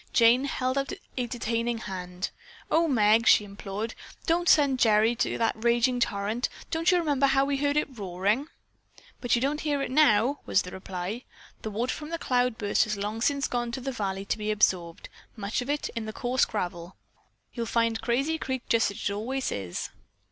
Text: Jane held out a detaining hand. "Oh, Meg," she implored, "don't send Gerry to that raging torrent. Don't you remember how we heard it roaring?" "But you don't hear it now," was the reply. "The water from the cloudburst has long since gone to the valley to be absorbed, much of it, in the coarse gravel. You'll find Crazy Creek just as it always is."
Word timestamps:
Jane 0.13 0.45
held 0.45 0.79
out 0.79 0.93
a 1.15 1.27
detaining 1.27 1.77
hand. 1.77 2.31
"Oh, 2.71 2.87
Meg," 2.87 3.27
she 3.27 3.45
implored, 3.45 3.93
"don't 4.25 4.49
send 4.49 4.79
Gerry 4.79 5.13
to 5.17 5.37
that 5.37 5.63
raging 5.63 5.99
torrent. 5.99 6.49
Don't 6.71 6.89
you 6.91 6.97
remember 6.97 7.27
how 7.27 7.45
we 7.45 7.57
heard 7.57 7.77
it 7.77 7.99
roaring?" 7.99 8.47
"But 9.19 9.35
you 9.35 9.41
don't 9.43 9.61
hear 9.61 9.79
it 9.83 9.91
now," 9.91 10.39
was 10.47 10.63
the 10.63 10.71
reply. 10.71 11.25
"The 11.61 11.69
water 11.69 11.93
from 11.93 12.09
the 12.09 12.17
cloudburst 12.17 12.85
has 12.85 12.97
long 12.97 13.21
since 13.21 13.47
gone 13.47 13.71
to 13.73 13.79
the 13.81 13.91
valley 13.91 14.25
to 14.25 14.39
be 14.39 14.49
absorbed, 14.49 15.07
much 15.35 15.61
of 15.61 15.69
it, 15.69 15.87
in 15.89 16.05
the 16.07 16.13
coarse 16.13 16.45
gravel. 16.45 16.97
You'll 17.53 17.67
find 17.67 18.01
Crazy 18.01 18.39
Creek 18.39 18.63
just 18.69 18.89
as 18.89 18.97
it 19.07 19.11
always 19.11 19.51
is." 19.51 19.91